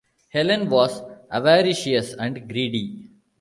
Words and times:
Helene 0.29 0.67
was 0.67 1.03
avaricious 1.29 2.13
and 2.15 2.49
greedy. 2.49 3.07